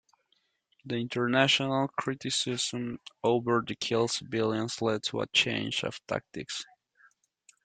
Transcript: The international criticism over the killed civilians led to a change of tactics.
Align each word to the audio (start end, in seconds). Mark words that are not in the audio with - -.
The 0.83 0.95
international 0.95 1.87
criticism 1.89 2.99
over 3.23 3.63
the 3.63 3.75
killed 3.75 4.09
civilians 4.09 4.81
led 4.81 5.03
to 5.03 5.21
a 5.21 5.27
change 5.27 5.83
of 5.83 6.01
tactics. 6.07 6.63